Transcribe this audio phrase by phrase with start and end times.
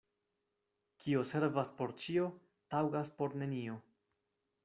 [1.03, 2.25] Kio servas por ĉio,
[2.75, 3.77] taŭgas por nenio.